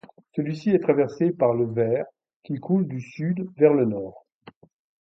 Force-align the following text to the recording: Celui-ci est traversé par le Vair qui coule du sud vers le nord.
Celui-ci 0.35 0.71
est 0.71 0.79
traversé 0.79 1.29
par 1.31 1.53
le 1.53 1.63
Vair 1.71 2.05
qui 2.43 2.55
coule 2.55 2.87
du 2.87 2.99
sud 2.99 3.47
vers 3.57 3.75
le 3.75 3.85
nord. 3.85 4.25